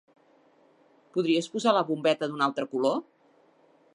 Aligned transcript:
Podries 1.17 1.51
posar 1.57 1.75
la 1.77 1.85
bombeta 1.91 2.31
d'un 2.31 2.43
altre 2.49 2.69
color? 2.75 2.99